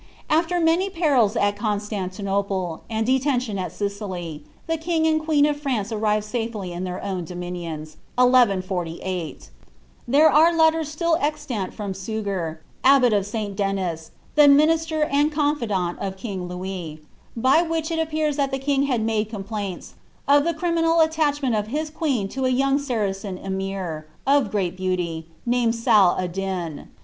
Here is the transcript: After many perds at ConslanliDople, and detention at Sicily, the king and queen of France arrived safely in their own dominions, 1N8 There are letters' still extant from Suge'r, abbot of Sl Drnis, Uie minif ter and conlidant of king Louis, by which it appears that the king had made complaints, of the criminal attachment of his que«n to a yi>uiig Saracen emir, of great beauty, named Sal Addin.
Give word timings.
After 0.31 0.59
many 0.59 0.89
perds 0.89 1.35
at 1.39 1.55
ConslanliDople, 1.57 2.79
and 2.89 3.05
detention 3.05 3.59
at 3.59 3.71
Sicily, 3.71 4.43
the 4.65 4.77
king 4.79 5.05
and 5.05 5.23
queen 5.23 5.45
of 5.45 5.59
France 5.59 5.91
arrived 5.91 6.25
safely 6.25 6.71
in 6.73 6.85
their 6.85 7.03
own 7.03 7.23
dominions, 7.23 7.97
1N8 8.17 9.49
There 10.07 10.27
are 10.31 10.57
letters' 10.57 10.87
still 10.91 11.17
extant 11.21 11.75
from 11.75 11.93
Suge'r, 11.93 12.57
abbot 12.83 13.13
of 13.13 13.27
Sl 13.27 13.51
Drnis, 13.53 14.09
Uie 14.35 14.49
minif 14.51 14.87
ter 14.89 15.03
and 15.03 15.31
conlidant 15.31 15.99
of 15.99 16.17
king 16.17 16.47
Louis, 16.47 17.01
by 17.37 17.61
which 17.61 17.91
it 17.91 17.99
appears 17.99 18.37
that 18.37 18.49
the 18.49 18.57
king 18.57 18.85
had 18.89 19.01
made 19.03 19.29
complaints, 19.29 19.93
of 20.27 20.45
the 20.45 20.55
criminal 20.55 21.01
attachment 21.01 21.53
of 21.53 21.67
his 21.67 21.91
que«n 21.91 22.27
to 22.29 22.47
a 22.47 22.49
yi>uiig 22.49 22.79
Saracen 22.79 23.37
emir, 23.37 24.07
of 24.25 24.49
great 24.49 24.75
beauty, 24.75 25.27
named 25.45 25.75
Sal 25.75 26.15
Addin. 26.17 26.87